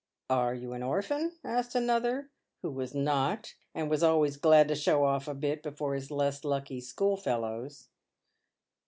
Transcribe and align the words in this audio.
"Are 0.31 0.55
you 0.55 0.73
an 0.73 0.81
orphan?" 0.81 1.33
asked 1.43 1.75
another, 1.75 2.31
who 2.63 2.71
was 2.71 2.95
not, 2.95 3.53
and 3.75 3.87
was 3.87 4.01
always 4.01 4.35
glad 4.35 4.67
to 4.69 4.75
show 4.75 5.05
off 5.05 5.27
a 5.27 5.35
bit 5.35 5.61
before 5.61 5.93
his 5.93 6.09
less 6.09 6.43
lucky 6.43 6.81
schoolfellows. 6.81 7.87